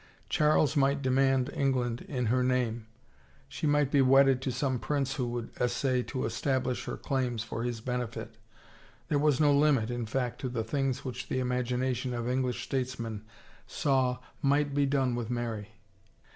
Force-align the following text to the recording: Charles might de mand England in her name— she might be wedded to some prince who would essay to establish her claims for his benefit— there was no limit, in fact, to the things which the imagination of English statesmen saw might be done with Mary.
Charles 0.29 0.75
might 0.75 1.03
de 1.03 1.11
mand 1.11 1.51
England 1.53 2.01
in 2.07 2.25
her 2.25 2.43
name— 2.43 2.87
she 3.47 3.67
might 3.67 3.91
be 3.91 4.01
wedded 4.01 4.41
to 4.41 4.51
some 4.51 4.79
prince 4.79 5.13
who 5.13 5.27
would 5.27 5.51
essay 5.61 6.01
to 6.01 6.25
establish 6.25 6.85
her 6.85 6.97
claims 6.97 7.43
for 7.43 7.61
his 7.63 7.81
benefit— 7.81 8.33
there 9.09 9.19
was 9.19 9.39
no 9.39 9.53
limit, 9.55 9.91
in 9.91 10.07
fact, 10.07 10.41
to 10.41 10.49
the 10.49 10.63
things 10.63 11.05
which 11.05 11.27
the 11.29 11.37
imagination 11.37 12.15
of 12.15 12.27
English 12.27 12.63
statesmen 12.63 13.23
saw 13.67 14.17
might 14.41 14.73
be 14.73 14.87
done 14.87 15.13
with 15.13 15.29
Mary. 15.29 15.67